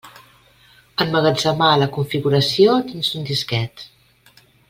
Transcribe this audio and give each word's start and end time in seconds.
Emmagatzemar 1.03 1.67
la 1.83 1.89
configuració 1.99 2.79
dins 2.89 3.13
d'un 3.13 3.29
disquet. 3.29 3.87